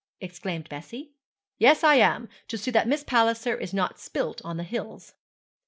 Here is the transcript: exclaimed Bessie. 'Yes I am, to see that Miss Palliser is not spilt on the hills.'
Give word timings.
exclaimed 0.19 0.67
Bessie. 0.67 1.11
'Yes 1.59 1.83
I 1.83 1.93
am, 1.97 2.27
to 2.47 2.57
see 2.57 2.71
that 2.71 2.87
Miss 2.87 3.03
Palliser 3.03 3.55
is 3.55 3.71
not 3.71 3.99
spilt 3.99 4.41
on 4.43 4.57
the 4.57 4.63
hills.' 4.63 5.13